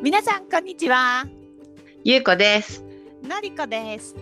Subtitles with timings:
[0.00, 1.26] 皆さんこんにちは。
[2.04, 2.84] ゆうこです。
[3.24, 4.14] のりこです。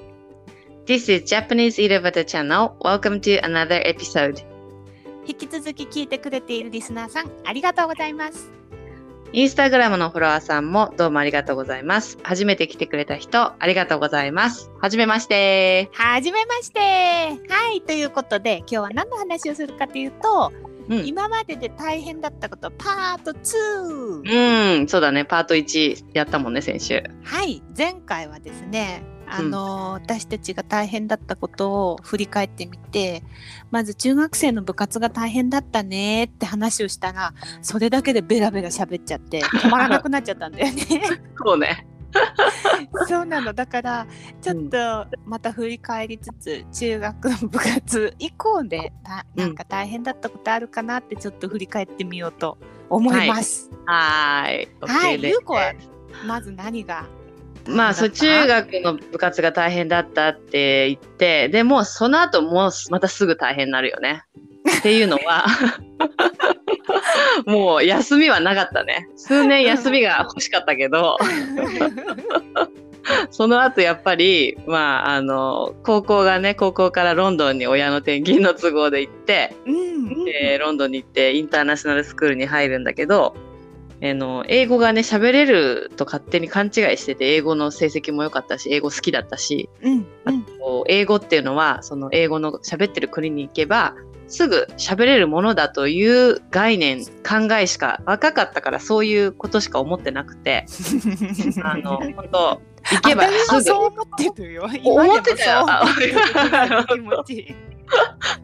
[0.87, 2.71] This is Japanese Irabata Channel.
[2.79, 4.43] Welcome to another episode.
[5.27, 8.51] 引き続き聞いてくれているリスナーさん、ありがとうございます。
[9.33, 12.17] インスタグラムのフォロワーさんもどうもありがとうございます。
[12.23, 14.71] 初めて来てくれた人、ありがとうございます。
[14.81, 15.91] はじめまして。
[15.93, 16.81] はじめまして。
[16.81, 20.53] はい、ということで、今日は何の話をするかというと、
[20.89, 24.79] うん、今までで大変だったこと、パート2。
[24.81, 25.25] うん、そうだね。
[25.25, 27.03] パート1やったもんね、先週。
[27.25, 33.23] はい、前回はですね、あの私たちが大変だったことを振り返ってみて
[33.71, 40.83] まず中学生の部活が大変だったねって話をしたらそれだけでベラベラ喋っちゃって止まらなくなっちゃったんだよね。
[41.45, 41.87] そうね。
[43.09, 43.53] そうなの。
[43.53, 44.07] だから
[44.41, 53.71] ちょっとまた振り返りつつ、中学の部活以降でたなんか大変だったことあるかなってちょっと振り返ってみようと思います。
[53.87, 54.69] はーい。
[54.81, 55.73] はい、ゆうこは
[56.27, 57.07] まず何が？
[57.69, 64.23] まあ、そう、中学の部活が大変だったって言って、でも、その後もうまたすぐ大変になるよね。
[64.79, 65.47] っていうのは、
[67.47, 69.09] もう休みはなかったね。
[69.17, 71.17] 数年休みが欲しかったけど、
[73.31, 83.37] その後やっぱり、まあ、あの、高校がね、高校からロンドンに親の転勤の都合で行って、うんえーロンドンに行ってインターナショナルスクールに入るんだけど、
[84.03, 93.95] あの英語がね喋れると勝手に勘違いしてて英語の成績も良かったし英語好きだったしうんうんこう英語っていうのはその英語の喋ってる国に行けば
[94.29, 100.67] すぐ喋れるものだという概念考えしか若かったからそういうことしか思ってなくて
[101.63, 103.63] あの本当行けばすぐ。
[103.63, 104.69] そう思ってるよ。
[104.85, 105.67] 思ってたよ。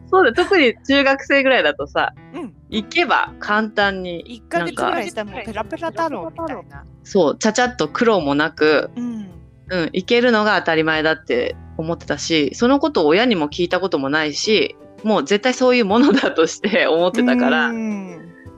[0.09, 6.85] そうだ特に中学生ぐらいだとさうん、行けば簡単に一ヶ月ぐらいしたらもうペラペラ太郎みたいな。
[7.03, 9.29] そうちゃちゃっと苦労もなくうん、
[9.69, 18.03] うん、行けるのが当たり前だって思ってたし、そのことを親にも聞いたこともないし、もう絶対そういうものだとして 思ってたから、うん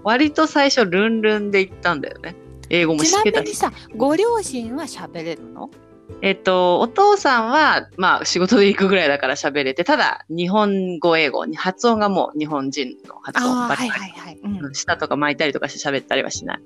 [0.04, 2.36] 割と最初ルンルンで行ったんだよね。
[2.70, 3.42] 英語もち知ってたし。
[3.42, 5.72] なみにさ、ご両親は喋れるの？
[6.22, 13.90] えっと、お父さんは、まあ仕事で行くぐらいだから喋れて、ただ日本語英語に発音がもう日本人の発音ばっかり。
[13.90, 14.40] はいはい。
[14.44, 16.60] うん、うん舌とか巻いたりとかして喋ったりはしない。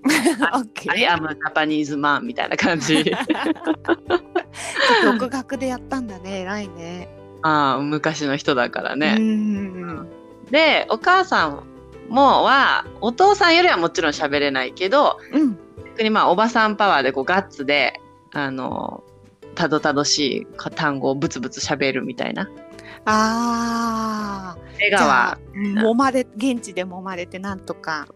[0.55, 1.17] オッケ I ー。
[1.17, 3.05] am a Japanese man みたいな感じ。
[5.05, 7.18] 独学でやったんだね、偉いね。
[7.41, 9.15] ああ、昔の人だからね。
[9.17, 10.07] うん
[10.51, 11.63] でお母さん
[12.09, 15.57] もはお父さんよりはもちろん喋れないけどうん。
[15.85, 17.99] 逆にまあおばさんパワーでこうガッツで
[18.31, 19.03] あの
[19.53, 22.49] たどたどしい単語をブツブツ喋るみたいな
[23.05, 24.57] ああ。
[24.79, 28.07] 笑顔は揉まれ現地で揉まれてなんとか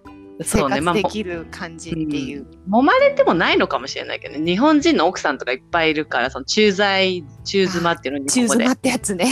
[0.42, 2.46] 生そうねまあも活できる感じっていう。
[2.70, 9.28] 揉まれてもないのかもしれないけどね日本人の奥さんとかいっぱいいるからその駐在駐妻っていうのに中ここで妻ってやつね。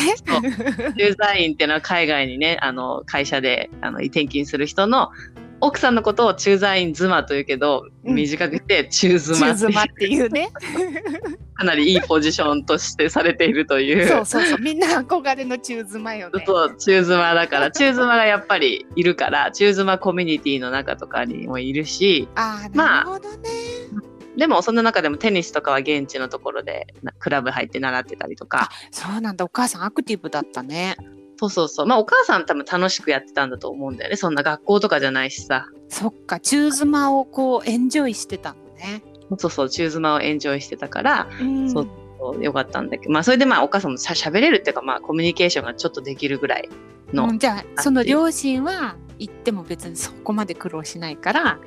[0.97, 5.09] 駐在員っていうのは海外にねあの会社であの転勤する人の
[5.61, 10.49] 奥さんのことを駐在員妻というけど、うん短くて中妻っていう中妻っていうね。
[11.53, 14.07] かなりいいポジションとしてされているという。
[14.07, 14.59] そうそうそう。
[14.59, 16.43] みんな憧れの中妻よね。
[16.45, 23.49] そう、中妻だから、中妻がやっぱりいるから、中妻コミュニティの中とかにもいるし、ああ、まあなるほどね。
[24.37, 29.45] でもそんな中でもテニスとかは現地のところでなクラブ入って習ってたりとか、そうなんだ。
[29.45, 30.95] お母さんアクティブだったね。
[31.41, 31.85] そうそうそう。
[31.87, 34.15] まあお母さん多分楽しくやってたんだと思うんだよね。
[34.15, 35.67] そんな学校とかじゃないしさ。
[35.89, 39.01] そっか、中妻をこうエンジョイしてたのね。
[39.39, 41.87] そうそう、中妻をエンジョイしてたから、うんそう
[42.19, 46.69] そうよかったんだけど、まあそれでまあお母さんもしゃ喋れるっていうか、まあコミュニケーションがちょっとできるぐらい
[47.11, 51.59] の、うんじゃあその両親は行っても別にそこまで苦労しないから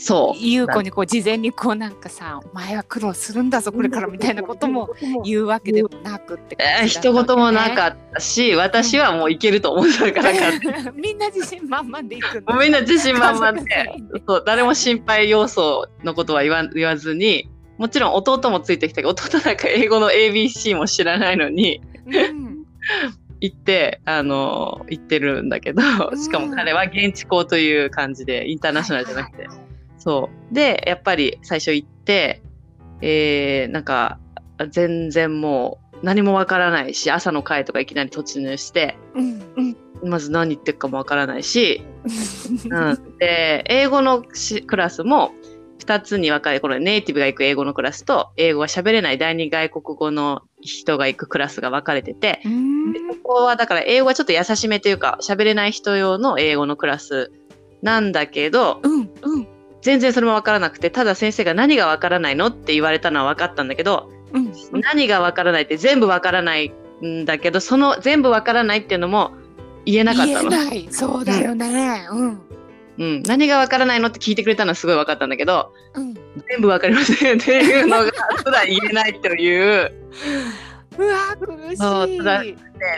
[0.00, 0.38] そう。
[0.38, 4.90] 優子にこう事前にこうなんかさ「お前は苦労するんだぞこれから」みたいなことも
[5.24, 10.30] 言うわけでもなくってえー一言もなかったし、私はもういけると思ってたか。
[10.30, 10.32] ら、
[10.94, 13.60] みんな自信満々で行くみんな自信満々で。
[14.26, 22.64] そう誰も心配要素のことは言わ言わずにもちろん弟もついてきたけど弟なんか英語の ABC も知らないのにうん。
[23.40, 25.82] 行ってあの行ってるんだけど
[26.16, 29.48] しかも彼は現地校という感じでインターナショナルじゃなくて、
[29.98, 30.54] そう。
[30.54, 32.42] でやっぱり最初行って
[33.00, 34.18] えー、なんか
[34.70, 39.42] 全然もう何もわからないし朝の会とかいきなり突入してうん。
[39.56, 41.82] うんまず何言ってるかもわからないし
[42.70, 45.32] うん、で英語のしクラスも
[45.80, 52.40] 2つに分かれこのネイティブが行く英語のクラスと英語が喋れない第二外国語の人が行くクラスが分かれてて
[53.22, 57.32] ここはだから英語はちょっと優しめというか喋れない人用の英語のクラス
[57.82, 59.48] なんだけどうんうん
[59.82, 64.52] 全然それも分からなくてただ先生が何が分からないのって言われたのは分かったんだけど、うん。
[64.80, 66.72] 何が分からないって全部分からない
[67.04, 69.32] んだけどその全部分からないっていうのも
[69.84, 70.50] 言えなかったの。
[70.50, 70.88] 言えない。
[70.90, 72.06] そうだよね。
[72.10, 72.40] うん。
[72.98, 76.14] うん、何が分からないのって聞いてくれたのはすごい分かったんだけどうん。
[76.48, 79.92] 全部分かりませんっていうのが普段言えないという。
[80.98, 82.56] うわ苦しい。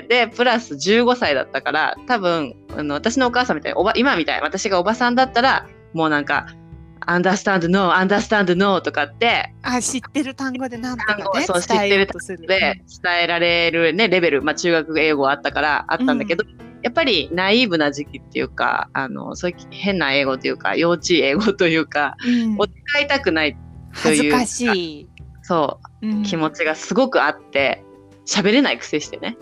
[0.08, 6.46] でプラス15歳だったから多分あの私のお母さんみたいにおば今みたい私がおばさんだったらもうなんか
[7.06, 12.46] 「understand no understand no」とかってあ知ってる単語でなんとか単語ねそう知ってる伝えようとする。
[12.46, 16.44] で伝えられる、ね、レベル、まあ、中学英語あったからあったんだけど、
[16.82, 22.58] やっぱりナイーブな時期っていうかあのそういう変な英語というか幼稚英語というか、うん。
[22.58, 23.56] を使いたくない
[23.92, 24.66] 恥ずかし
[25.00, 25.08] い、
[25.42, 26.22] そううん。
[26.22, 27.84] 気持ちがすごくあって
[28.26, 29.36] 喋れない癖してね。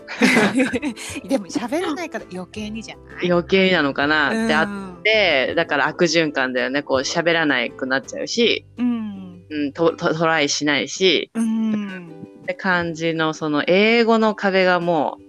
[1.27, 3.31] でも喋れないから余計にじゃない？
[3.31, 5.03] 余計なのかなってあっうん。
[5.03, 6.81] てだから悪循環だよね。
[6.83, 9.43] こう喋らなくなっちゃうし、うん。
[9.49, 11.31] うん、ととトライしないし。
[11.33, 12.25] うん。
[12.43, 15.23] って感じのその英語の壁がもう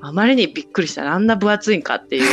[0.00, 1.12] あまりにびっくりした。
[1.12, 2.24] あんな分厚いんかっていう。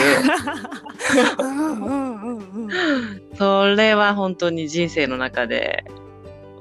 [1.39, 3.21] うんうんうんうん。
[3.35, 5.83] それは本当に人生の中で、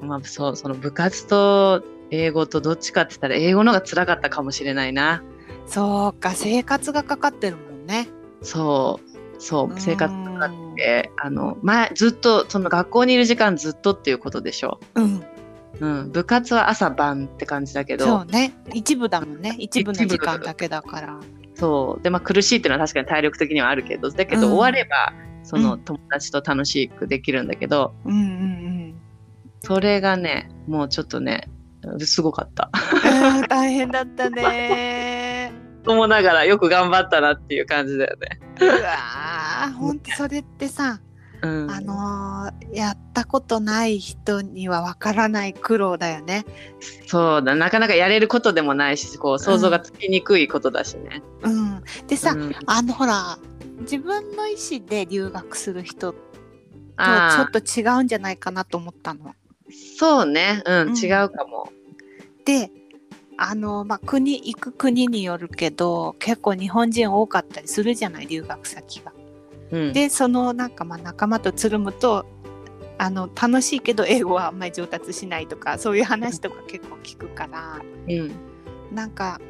[0.01, 5.25] まあ、そうその部活と英語とどっちかって言ったら英語の方が辛かったかもしれないな。
[5.67, 8.07] そうか生活がかかってるもんね。
[8.43, 9.01] そ
[9.39, 14.79] うそう生活うんかかってあの前ずっとその学校にいる時間ずっとっていうことでしょ。
[14.95, 15.25] うん。
[15.81, 18.05] うん、部活は朝晩って感じだけど。
[18.05, 18.53] そうね。
[18.75, 19.57] 一部だもんね。
[19.59, 21.19] 一部の時間だけだから。
[21.55, 22.03] そう。
[22.03, 24.11] でまあ苦しいっていうのは確かに体力的にはあるけど。
[24.11, 24.53] だけど、うん。
[24.53, 25.81] 終わればそのうん。
[25.81, 28.95] 友達と楽しくできるんだけど、うんうん。
[29.61, 31.49] それがねもうちょっとね
[32.01, 32.71] すごかった。
[33.49, 35.53] 大変だったね
[35.87, 38.41] 思ながらよく頑張ったなっていう感じだよね。
[38.61, 41.01] うわーほんとそれってさ
[41.43, 46.47] うん、あのーやったことない人にはわからない苦労だよね。
[47.07, 51.23] そうだなかなかやれることでもないしこう想像がつきにくいことだしね。
[51.43, 53.39] うん、でさ、うんあのほら
[53.81, 56.25] 自分の意思で留学する人とちょ
[56.97, 59.35] あっと違うんじゃないかなと思ったの。
[59.73, 61.73] ーそうね、うんうん違うかも。
[62.45, 62.71] で
[63.39, 68.27] あの、まあ、国行く国によるけど結構日本人多かったりするじゃない？
[68.27, 69.13] 留学先が。
[69.71, 72.27] うん、でそのなんかまあ仲間とつるむと
[72.99, 77.81] あの楽しいけど英語はあんまり上達しないとかそういう話とか結構聞くから。
[78.09, 78.33] うん
[78.93, 79.41] なんか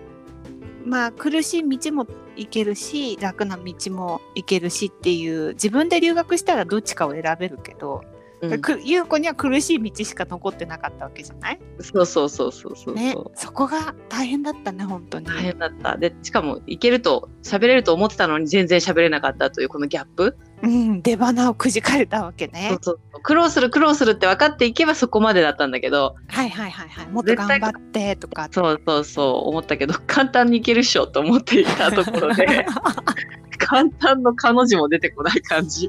[0.84, 8.02] まあ苦しい道も行けるし楽な道も行けるしっていう自分で留学したらどっちかを選べるけど、
[8.42, 11.60] うんく優子には苦しい道しか残ってなかったわけじゃない？
[11.80, 12.94] そうそうそうそうそう。
[12.94, 15.26] ねそこが大変だったね本当に。
[15.26, 15.96] 大変だった。
[15.96, 20.36] で、しかも、いけると、喋れると思ってたのに全然喋れなかったという、このギャップ。
[20.62, 22.78] うん、出花をくじかれたわけねそう。
[22.82, 27.06] そう苦労する、苦労するって分かっていけばそこまでだったんだけど、はいはいはいはい。
[27.08, 28.48] もっと頑張ってとか。
[28.50, 32.66] そうそうそう、思ったけど、簡単にいけるっしょと思っていたところで、
[33.72, 35.88] 簡単の彼女も出てこない感じ。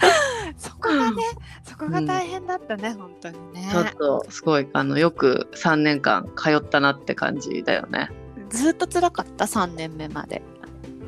[0.56, 1.22] そこがね、
[1.62, 3.76] そこが大変だったね、本当にねち。
[3.76, 8.10] ょっと、すごい、あの、よく3年間通ったなって感じだよね。
[8.48, 10.40] ずっと辛かった？3年目まで。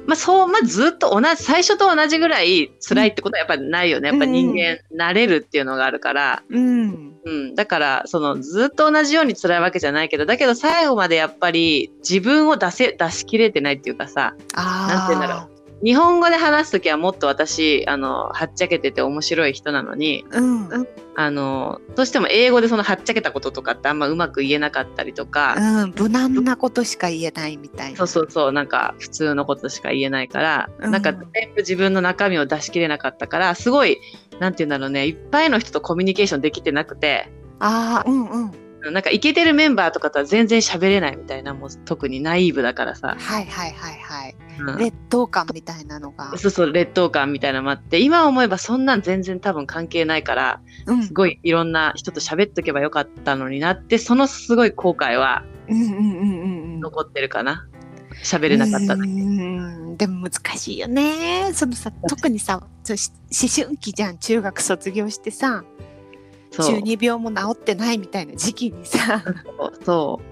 [0.07, 4.09] まあ、そう、まあ、ずっと同じ、最初と同じぐらい辛いってことはやっぱりないよね。
[4.09, 7.15] やっぱ人間、慣れるっていうのがあるから、うん。
[7.25, 7.55] うん。
[7.55, 14.95] だから、その、ずっと同じように辛いわけじゃないけど、だけど最後までやっぱり自分を出せ、出し切れてないっていうかさ、ああ。
[14.95, 20.69] なんて言うんだろ日本語で話すときはもっと私、あの、はっちゃけてて面白い人なのに、うん。
[20.69, 20.89] うん。
[21.15, 25.57] あの、どうしても英語でそのはっちゃけたこととかってあんまうまく言えなかったりとか、
[25.97, 27.97] 無難なことしか言えないみたいな。
[27.97, 31.23] そうそうそう、なんか普通のことしか言えないから、うんなんか全
[31.55, 33.99] 部自分の中身を出し切れなかったから、すごい、
[34.39, 38.70] なんて言うんだろうね、いっぱいの人とコミュニケーションできてなくて、ああ、うんうん。
[38.93, 44.37] なんかイケてるメンバーとかとは全然喋れないみたいな、もう特にナイーブだからさ、はいはいはいはい。
[44.59, 46.37] うん劣等感みたいなのが。
[46.37, 56.81] そうそう、劣等感みたいなのもあって、今思えばそんなん全然多分関係ないから、うんすごいいろんな人と喋っとけばよかったのになって、そのすごい後悔はうんうんうんうんうん。
[56.81, 57.67] 残ってるかな。
[58.23, 61.51] 喋れなかったでも難しいよね。
[61.55, 62.97] そのさ 特にさ思
[63.49, 65.65] 春期じゃん中学卒業してさ
[66.63, 69.23] 中二病も治ってないみたいな時期にさ
[69.85, 70.31] そう。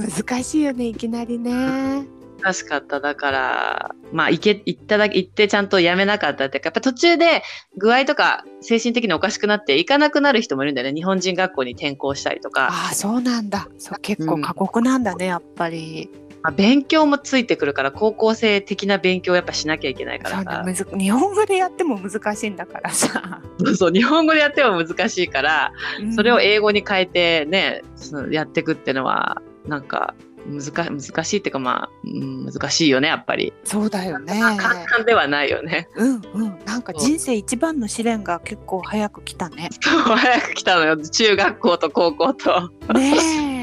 [0.00, 2.06] 難しいよねいきなりね。
[2.44, 3.00] 難しかった。
[3.00, 7.42] だから、まあ、行け、行っただけ、行ってちゃんとやめなかったっていうか、やっぱ途中で
[7.78, 10.94] 具合とか精神的におかしくなって行かなくなる人もいるんだよね。
[10.94, 12.68] 日本人学校に転校したりとか。
[12.70, 16.10] ああそうなんだそう結構過酷なんだね、やっぱり。
[16.44, 20.86] まあ、勉強もついてくるから高校生的な勉強をやっぱしなきゃいけないからさ。
[20.94, 26.14] 日本語でやっても難しいんだからさ、そうそう日本語でやっても難しいからうん。
[26.14, 30.14] それを英語に変えてねそのやっていくっていうのはなんか
[30.46, 33.54] 難難しいっていうかまあ、うん、難しいよねやっぱり。
[33.64, 34.38] そうだよね。
[34.58, 35.88] 簡単ではないよね。
[35.96, 39.70] うんうん、なんか人生一番の試練が結構早く来たね。
[39.80, 40.98] そう早く来たのよ。
[40.98, 42.70] 中学校と高校と。
[42.92, 43.53] ね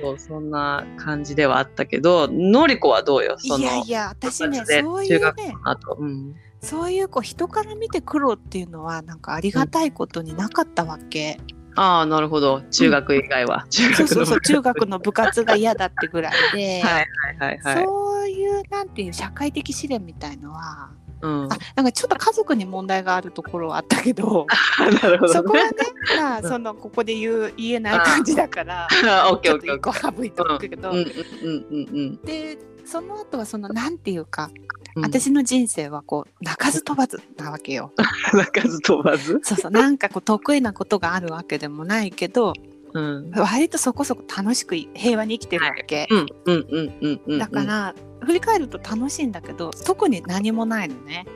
[0.00, 3.36] そうそんな感じではあったけどのりこはどうよ？
[3.44, 3.48] え。
[3.48, 11.38] そのいやいや、私ね、そういうね、あと、うん、そういうこう人から見て苦労っていうのはなんかありがたいことになかったわけ。
[11.76, 12.62] ああなるほど。
[12.70, 17.06] 中学以外は、中学のそうそうそう、中学の部活が嫌だってぐらいで、 はい
[17.38, 17.84] はいはいはい。
[17.84, 20.90] そういうなんていう社会的試練みたいのは、
[21.22, 24.46] うん、あなんかちょっと家族に問題があるところはあったけど、
[25.02, 25.72] ど、ね、そこはね、
[26.16, 26.48] まあうん。
[26.48, 32.16] そのここで言う言えない感じだから、ちょっと一個省いておくけど、ーうんうんうんうん。
[32.22, 34.50] でその後はそのなんていうか、
[34.96, 35.04] うん。
[35.04, 37.92] 私の人生はこう鳴かず飛ばずなわけよ。
[38.32, 39.40] 泣かず飛ばず？
[39.42, 42.54] そうそうなんかこう得意なことがあるわけでもないけど
[42.94, 43.30] うん。
[43.30, 46.08] 割とそこそこ楽しく平和に生きてるわけ。
[46.10, 47.38] うんうんうんうんうん。
[47.38, 51.26] だから、振り返ると楽しいんだけど特に何もないのね。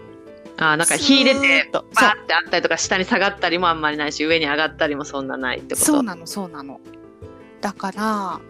[0.57, 5.85] あーなんか火入れスーてバーってあったりとか下に下がったりもあんまりないし上に上がったりもそんなないってこと？
[5.87, 6.81] そうなのそうなの。
[7.61, 8.41] だから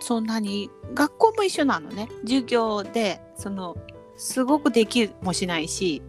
[0.00, 2.08] そんなに学校も一緒なのね。
[2.22, 3.76] 授業でその
[4.16, 6.02] すごくできもしないし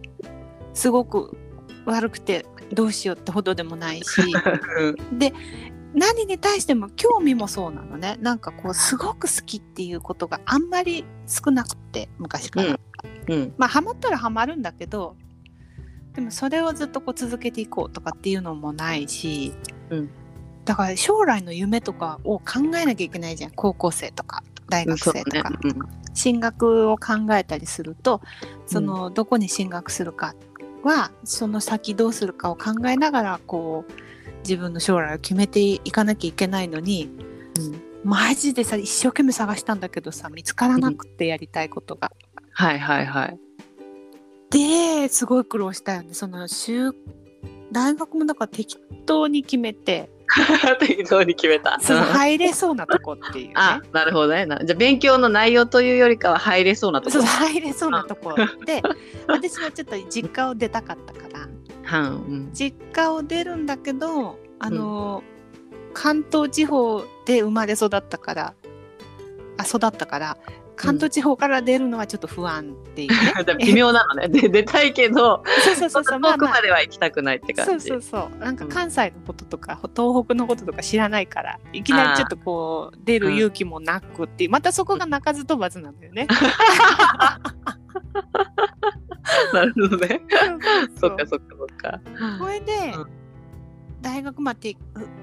[0.72, 1.36] すごく
[1.84, 4.20] 悪くてどうしようってほどでもないし。
[4.80, 5.18] うん。
[5.18, 5.32] で
[5.94, 8.16] 何に対しても興味もそうなのね。
[8.20, 12.80] なんかこうすごく好きっていうことがあんまり少なくって昔から、
[13.28, 13.54] うん。
[13.56, 15.16] まあハマったらハマるんだけど
[16.14, 19.54] でもそれをずっとこう続けていこうとかっていうのもないし、
[19.90, 20.10] うん。
[20.64, 23.50] だから将来の夢とかを考えなきゃいけないじゃん。
[23.52, 28.22] 高校生とか大学生とか、うん進学を考えたりすると
[28.66, 30.36] その、どこに進学するか
[30.84, 33.92] はその先どうするかを考えながらこう
[34.44, 37.10] 自分の将来を決めていかなきゃいけないのに
[38.04, 42.12] マジでさ一生懸命探したんだけどさ見つからなくてやりたいことが。
[42.52, 43.38] はいはいはい。
[44.50, 46.12] ですごい苦労したよね。
[46.12, 46.92] その就
[47.72, 50.10] 大学もだから適当に決めて。
[50.80, 51.78] 適当に決めた。
[51.80, 53.54] そのうん入れそうなとこっていうね。
[53.56, 54.44] あなるほどね。
[54.44, 57.10] なじゃあ勉強の内容というよりかは入れそうなとこ。
[57.12, 58.34] そうろ入れそうなとこ。
[58.66, 58.82] で
[59.26, 61.33] 私はちょっと実家を出たかったから
[61.84, 62.50] はんうん。
[62.52, 65.22] 実家を出るんだけどあの、
[65.92, 68.54] 関東地方で生まれ育ったから
[69.56, 70.36] あ育ったから
[70.76, 74.28] 関東地方から出るのはちょっと不安っていうね、 微妙なのね。
[74.28, 76.20] で出たいけどそうそうそうそう。
[76.20, 77.86] 遠くまでは行きたくないって感じ。
[77.88, 78.38] そうそうそう。
[78.38, 86.26] なんか関西のこととか、東北のこととか知らないからいきなりちょっとこう出る勇気もなくっていうまたそこが鳴かず飛ばずなんだよね。
[89.52, 90.20] なるほどね。
[90.96, 92.00] そそっかそっかそっか。
[92.38, 93.06] これで、うん。
[94.00, 94.76] 大学まで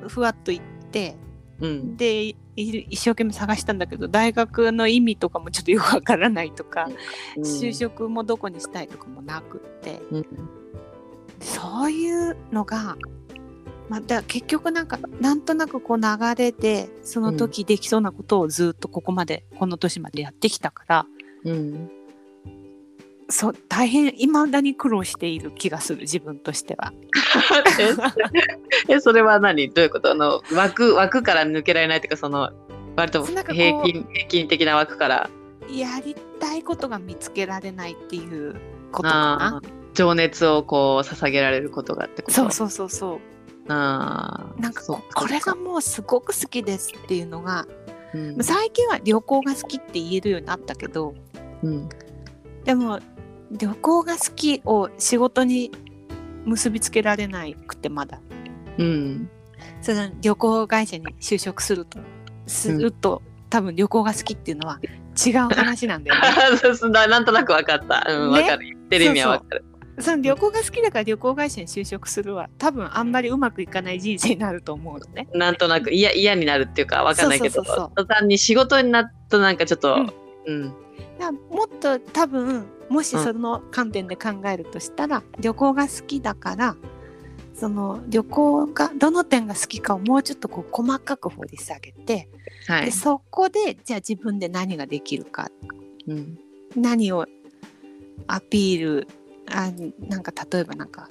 [0.03, 1.15] ふふわっと行って
[1.59, 1.97] うん。
[1.97, 6.89] でい一生懸命探したんだけど大学の意味とかもちょっとよくわからないとか、
[7.37, 10.01] 就職もどこにしたいとかもなくって。
[10.11, 10.25] うん。
[11.39, 12.97] そういうのが、
[13.89, 21.05] まあ、だ結局なんかなんとなくこう流れでその時できそうなことをずっとここまで、この年までやってきたから
[21.45, 21.91] うん
[23.31, 26.93] そう大変いまだに苦労している気がする自分としては。
[28.89, 29.69] ええそれは何？
[29.69, 30.11] どういうこと？
[30.11, 32.51] あの枠枠から抜けられないっていうかその
[32.95, 33.43] 割と平
[33.83, 35.29] 均平均的な枠から。
[35.69, 38.55] やりたいことが見つけられないっていう
[38.91, 39.61] ことかあな。
[39.63, 39.69] ー。
[39.93, 42.33] 情熱をこう捧げられることがってこと？
[42.33, 43.19] そうそうそうそう。
[43.69, 44.61] あー。
[44.61, 47.65] なんかこそこれがもうすごく好きですっていうのが
[48.13, 48.43] うん。
[48.43, 51.13] 最近は旅行が好きって言えるようになったけど
[51.63, 51.87] うん。
[52.65, 52.99] でも
[53.51, 55.71] 旅行が好きを仕事に
[56.45, 58.19] 結びつけられなくてまだ。
[58.77, 59.29] うん。
[59.81, 61.99] その旅行会社に就職すると
[62.47, 64.79] すると、多分旅行が好きっていうのは
[65.25, 66.27] 違う話なんだよね。
[66.27, 68.05] あ そうそうななんとなく分かった。
[68.09, 68.41] うんね。
[68.41, 68.65] 分かる。
[68.65, 69.65] 言ってる意味は分かる。
[69.99, 75.27] その旅行が好きだから旅行会社に就職するは多分あんまりうまくいかない人生になると思うのね。
[75.33, 80.11] なんとなく嫌嫌になるっていうか分かんないけどそうそうそう途端に仕事になるとなんかちょっとうん。
[80.47, 80.73] うん
[81.31, 86.75] もっと多分もしその観点で考えるとしたら、旅行が好きだから
[87.53, 92.27] その旅行がどの点が好きかをもうちょっとこう細かく掘り下げて、
[92.67, 92.85] はい。
[92.85, 95.49] でそこでじゃあ自分で何ができるか。
[96.07, 96.39] うん。
[96.75, 97.25] 何を
[98.27, 99.07] アピール
[99.47, 101.07] あなんか例えばなんか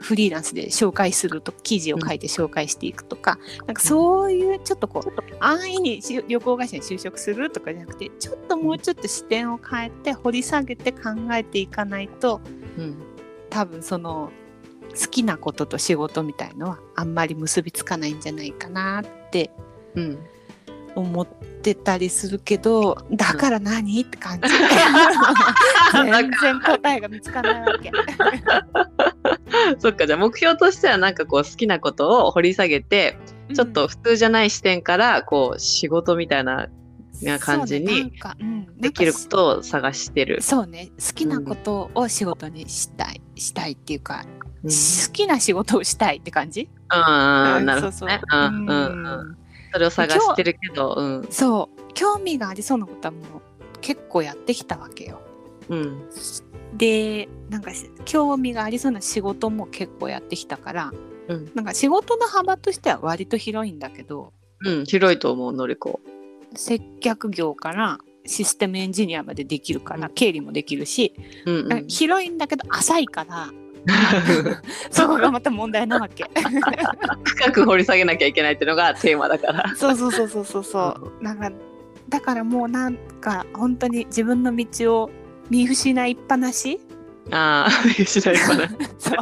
[0.00, 12.40] フリーランスで紹介すると記事を書いて紹介していくとか、なんかそういうちょっとこう安易にし旅行会社に就職するとかじゃなくてちょっともうちょっと視点を変えて掘り下げて考えていかないと
[12.78, 12.96] うん。
[13.50, 14.30] 多分その
[14.90, 19.50] 好きなことと仕事みたいのはあんまり結びつかないんじゃないかなって
[19.94, 20.18] うん。
[20.94, 24.48] 思ってたりするけどだから何、って感じ。
[25.92, 27.92] 全然答えが見つかんないわけ。
[29.78, 33.18] そっかじゃあ目標としてはなんかこう好きなことを掘り下げて
[33.54, 36.68] ちょっと普通じゃない視点からこう仕事みたいな
[37.22, 38.12] な感じに
[38.78, 40.40] できることを探してる。
[40.40, 44.24] そうね好きなことを仕事にしたいしたいっていうか、
[44.64, 44.70] うん。
[44.70, 48.20] 好きな仕事をしたいって感じ、うんうん、なるほどね。
[48.32, 49.36] うんうんうん。
[49.72, 51.26] それを探してるけど、うん。
[51.30, 51.92] そう。
[51.94, 53.22] 興味がありそうなことはもう
[53.80, 55.20] 結構やってきたわけよ。
[55.68, 56.02] うん
[56.76, 60.92] でなんかし興味がありそうな仕事も結構やってきたから
[61.28, 64.32] うんなんか仕事の幅としては割と広いんだけど
[64.64, 66.00] うん広いと思うのりこ。
[66.54, 71.14] 接客業からシステムエンジニアまでできるから、うん経理もできるし、
[71.46, 71.86] うんうん。
[71.86, 73.50] 広いんだけど浅いから
[74.90, 76.24] そこがまた問題なわけ。
[77.24, 79.74] 深く掘り下げなきゃいけないっていうのがテーマだから。
[79.76, 80.80] そうそうそうそうそうそ
[81.20, 81.24] う。
[81.24, 81.50] なんか
[82.08, 85.10] だからもうなんか本当に自分の道を
[85.50, 86.80] 見失いっぱなし？
[87.30, 88.68] ああ見失いかな。
[88.98, 89.16] そう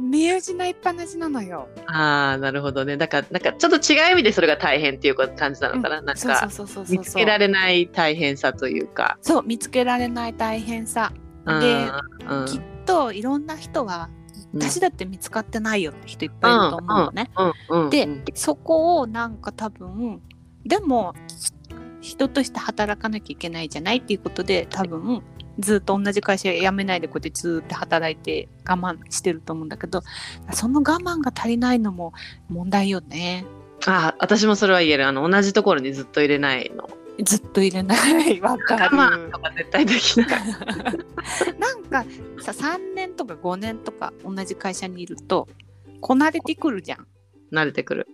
[0.00, 1.68] 見失いっぱなしなのよ。
[1.86, 2.96] ああなるほどね。
[2.96, 6.00] だからなんかちょっと違う意味でそれが大変っていう感じなのかな。
[6.00, 9.18] なんそうかそうそうそうそう見つけられない大変さというか。
[9.20, 11.12] そう見つけられない大変さ
[11.44, 11.88] うんで
[12.28, 14.08] うんきっといろんな人は
[14.54, 17.30] うん私だって見つかってないよって人いっぱいいると思うのね。
[17.70, 20.22] うんうんでうんそこをなんか多分
[20.64, 21.14] でも
[22.06, 25.22] 人として働かなきゃいけないじゃないっていうことで多分
[25.58, 30.02] ずっと同じ会社辞めないでこうやってずっと働いて我慢してると思うんだけど
[30.52, 32.12] その我慢が足りないのも
[32.48, 33.44] 問題よね
[33.86, 35.06] ああ私もそれは言える。
[35.06, 36.88] あの同じところにずっと入れないの。
[37.22, 37.94] ずっと入れな
[38.28, 40.28] い わか我る慢とか絶対できない。
[41.58, 42.04] なんか
[42.40, 45.48] さ3年とか5年とか同じ会社にいると
[46.00, 47.06] こなれてくるじゃん
[47.52, 48.08] 慣れてくる。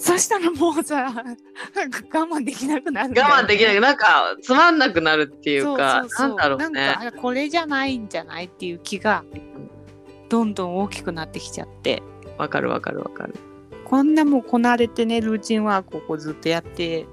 [0.00, 3.80] そしたらもうさなんか我慢できなくなる我慢できない。
[3.80, 7.12] なんかつまんなくなるっていうか、そなんだろうなんねか。
[7.12, 9.24] これじゃないんじゃないっていう気が
[10.30, 12.02] どんどん大きくなってきちゃって
[12.38, 13.34] わかるわかるわかる。
[13.84, 17.06] こんなもうこなれてねルーチンワークをこうずっとやって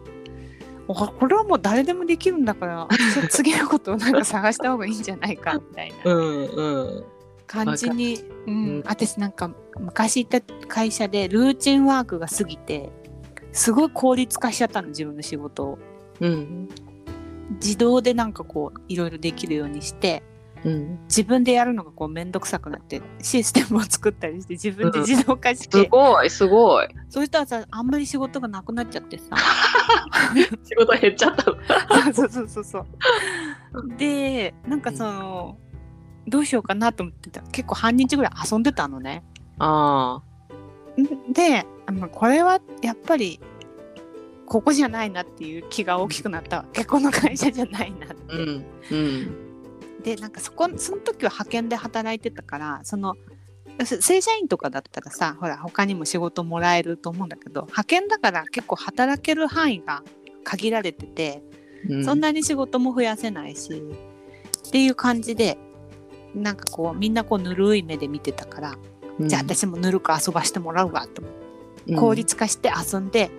[0.87, 2.87] あこれはもう誰でもできるんだから
[3.29, 7.05] 次のことをなんか探した方がいいんじゃないかみたいなうんうん。
[7.47, 12.91] 感じに、ううんん、私なんか昔行った会社でルーチンワークが過ぎて
[13.51, 15.79] すごい効率化しちゃったの自分の仕事を。
[16.19, 16.69] うん
[17.61, 20.21] 自動でなんかこういろいろできるようにして
[20.63, 20.99] うん。
[21.05, 26.87] 自分でやるのがこう面倒くさくなってシステムを作ったりして自分で自動化しすて、ごいすごい。
[27.09, 29.35] そうしたらさあんまり仕事がなくなっちゃってさ
[30.63, 31.57] 仕事減っちゃったの。
[32.13, 32.85] そうそうそうそう
[33.97, 35.57] でなんかその、
[36.27, 37.41] どうしようかなと思ってた。
[37.41, 39.23] 結構半日ぐらい遊んでたのね。
[39.59, 40.21] あ
[40.99, 43.39] んであのこれはやっぱり
[44.45, 46.65] ここじゃないなっていう気が大きくなったわ。
[46.73, 48.35] けこの会社じゃないなって、あ。
[48.35, 48.65] うん。
[48.91, 49.47] うん。
[50.03, 53.15] でなんかそこその時は派遣で働いてたからその
[53.83, 60.03] せ正社員とかだったらさほら他にも仕事もらえると思うんだけど派遣だから結構働ける範囲が
[60.43, 61.43] 限られてて、
[61.89, 62.05] うん。
[62.05, 63.83] そんなに仕事も増やせないし
[64.67, 65.57] っていう感じで
[66.35, 68.75] なんかこうみんなこうぬるい目で見てたから、
[69.19, 69.29] うん。
[69.29, 71.21] じゃあ私もぬるく遊ばしてもらうわと。
[71.21, 71.47] 思って
[71.95, 73.31] 効率化して遊んで、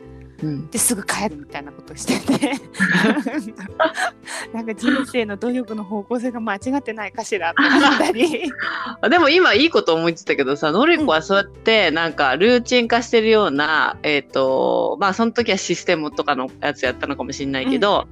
[0.42, 0.70] うん。
[0.70, 2.54] ですぐ帰るみたいなことしてて。
[4.52, 8.50] なんか人生の努力の方向性が間違ってないかしらって思ったり。
[9.02, 18.06] あでも今いいこと思いついたけどさのりこはそうやってなんかルーチン化してるような、えっ、とまあその時はシステムとかのやつやったのかもしれないけど、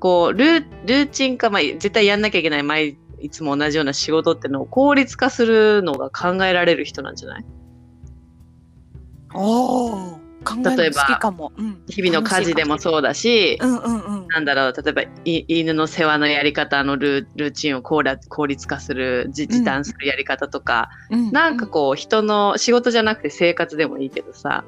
[0.00, 7.44] こうルールーチン化、まあ、絶対やんなきゃいけない毎いつも同じような仕事ってのを効率化するのが考えられる人なんじゃない？
[9.34, 14.28] おお考えるの好きかも、うん、日々の家事でもそうだし、うんうんうん。
[14.28, 21.32] なんだろう例えばい犬の世話のやり方のルールーチンを効率効率化するじ時短するやり方とか、うん。
[21.32, 24.64] なんかこう人の仕事じゃなくて生活でもいいけどさ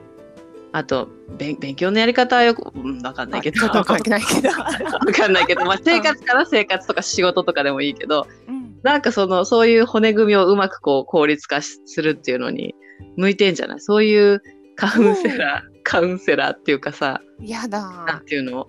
[0.72, 3.66] あと勉勉強のやり方はよく、うん、分かんないけど。
[3.68, 4.50] 分かんないけど、
[5.04, 12.74] 分かんないけど、まあ、生活から生活とか仕事とかでもいいけどうん、なんかそのそういう骨組みをうまくこう効率化しするっていうのに
[13.16, 13.80] 向いてんじゃない？
[13.80, 14.42] そういう
[14.76, 18.68] カウンセラーカウンセラーっていうかさやなんだていうの？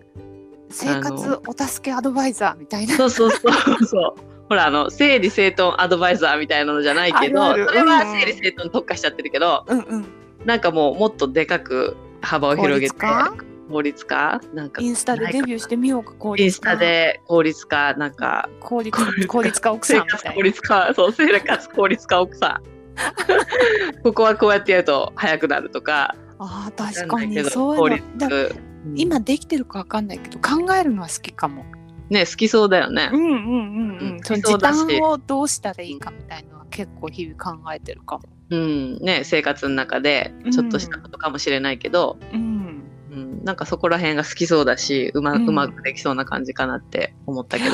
[0.70, 2.96] 生活お助けアドバイザーみたいな。
[2.96, 4.22] そうそうそうそう。
[4.50, 8.20] ほらあの整理整頓アドバイザーみたいなのじゃないけどそれはうん。
[8.20, 10.06] 整理整頓に特化しちゃってるけど、うんうん
[10.46, 13.34] なんかもうもっとでかく幅を効広げて率化
[13.70, 14.42] 効率化？
[14.54, 19.72] なんかインスタでデビューしてみようか効インス率化タで効率化なんか効率効率化。
[19.72, 20.94] 奥さ生ん効率化。
[20.94, 22.72] そう生活効率化奥さん。
[24.04, 26.16] ここはこうやってやると早くなるとか。
[26.40, 27.44] あー確かに。
[27.46, 31.64] そう効いうの今できてるかわかんないけど考えるのは好きかも。
[32.10, 33.10] ね好きそうだよね。
[33.14, 34.12] う、んうんうんうん。
[34.14, 42.84] うんその時短をどうしたらいいかみたいのは結構日々考えてるかもうんね、生活の中でちょっとしたことかもしれないけど、うん。
[43.12, 47.72] うんなんかそこら辺が好きそうだしうま,、ううんまくできそうな感じかなって思ったけど、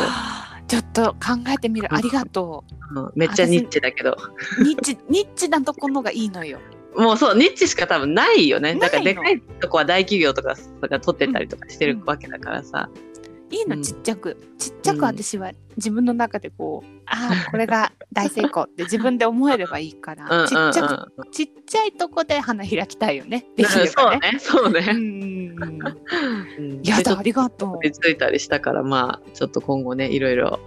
[0.67, 1.93] ちょっと考えてみる。
[1.93, 2.63] ありがと
[2.95, 2.99] う。
[3.01, 3.11] ん。
[3.15, 4.17] めっちゃニッチだけど。
[4.59, 6.59] うニッチニッチなところがいいのよ。
[6.95, 8.75] もうそうニッチしか多分ないよね。
[8.75, 12.89] だからでかいとこは大企業とかが取ってたりとかしてるうんわけだからさ、
[13.51, 13.83] いいのうん。
[13.83, 23.45] ちっちゃく、ちっちゃく私は自分の中でこう、ああこれが大成功って自分で思えればいいから、うんうんうんちっちゃくちっちゃいとこで花開きたいよね。
[23.55, 24.31] できれそうばね。
[24.31, 25.97] ねそうね、うんうんうん。
[26.57, 26.81] うん。
[26.83, 27.79] やだありがとう。
[27.81, 30.59] 気づいたりしたからまあちょっと今後ねいろいろ。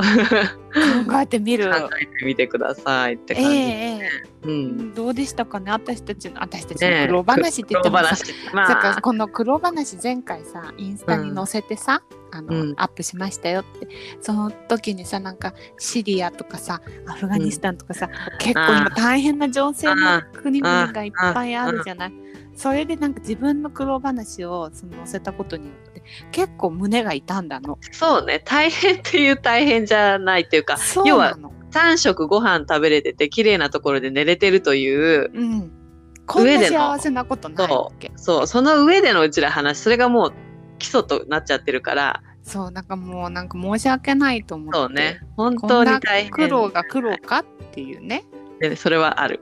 [1.06, 1.70] 考えてみる。
[1.70, 4.10] 考えてみてくださいってええ感じ、ええ
[4.42, 4.94] うん。
[4.94, 5.72] どうでしたかね？
[5.72, 8.94] 私たちの私たちのねえ苦労話って言ってもさ、話だかまあ。
[8.94, 13.88] らこの苦労話前回さインスタに載せてさ、あのうんアップしましたよって
[14.20, 18.08] その時にさなんかシリアとかさアフガニスタンとかさ、
[18.38, 22.12] 結構今大変な情勢の国々がいっぱいあるじゃない？
[22.54, 27.78] それでなんか自分の苦労話をその載せたことによって結構胸が痛んだの。
[27.92, 31.52] そうね大変っていう大変じゃないっていうか要はなの。
[31.70, 35.72] 3食ご飯食べれてて綺麗なところで寝れてるといううん。
[36.26, 37.68] こんな幸せなことない。
[38.16, 40.32] そうその上でのうちら話それがもう
[40.78, 44.78] 基礎となっちゃってるからそうなんかもうなんか申し訳ないと思って。
[44.78, 45.20] そうね。
[45.36, 46.30] 本こ当に大変。
[46.32, 48.24] 苦労が苦労かっていうね。
[48.58, 49.40] でそれはある。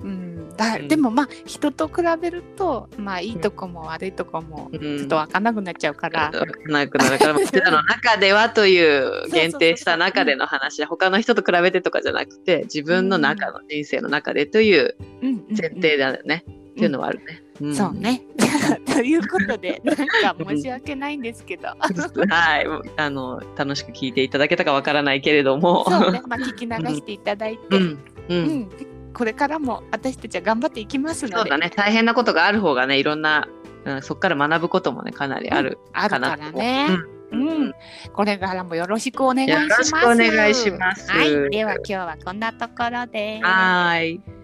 [0.00, 0.88] うん、だうん。
[0.88, 4.98] でもまあ人と比べるとまあいいとこも悪いとこもうん。
[4.98, 6.32] ちょっと分かんなくなっちゃうから、
[6.66, 15.56] なくなるからうちらの中ではという限定した中での話で他の人と比べてとかじゃなくて自分の中の人生の中でといううんうんうん。
[15.56, 17.43] 前提だよね、っていうのはあるね。
[17.62, 17.74] ん。
[17.74, 17.94] そう。
[17.94, 18.22] ね。
[18.86, 21.68] ということで なんか申し訳ないんですけど。
[21.68, 27.84] はい、あの楽しく聞いていただけたかわからないけれども、そうね、 まあ、聞き流していただいて、ううん。
[27.88, 28.70] ん、うん、
[29.12, 31.36] これからも私たちは頑張っていきますので。
[31.36, 33.48] そうだね、大変なことがある方がね、いろんな、
[33.84, 36.42] うん、そこから学ぶこともね、かなりあるあるかかなと。
[36.42, 36.52] 思う。
[36.52, 36.88] らね。
[37.32, 37.68] ううん。
[37.68, 37.74] ん、
[38.12, 39.70] これからもよろしくお願いします。
[39.70, 41.10] よろしくお願いします。
[41.10, 43.40] はい、では今日はこんなところで。
[43.42, 44.43] はーい。